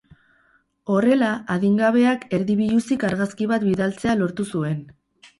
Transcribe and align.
Horrela, 0.93 1.27
adingabeak 1.55 2.25
erdi 2.37 2.55
biluzik 2.61 3.05
argazki 3.09 3.49
bat 3.51 3.65
bidaltzea 3.67 4.15
lortu 4.23 4.47
zuen. 4.57 4.81